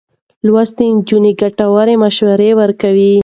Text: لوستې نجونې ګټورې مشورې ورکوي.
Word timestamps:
لوستې 0.45 0.85
نجونې 0.97 1.31
ګټورې 1.41 1.95
مشورې 2.03 2.49
ورکوي. 2.61 3.13